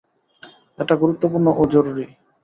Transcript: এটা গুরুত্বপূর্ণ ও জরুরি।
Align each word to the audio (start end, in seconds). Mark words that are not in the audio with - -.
এটা 0.79 0.93
গুরুত্বপূর্ণ 1.01 1.47
ও 1.51 1.63
জরুরি। 1.73 2.05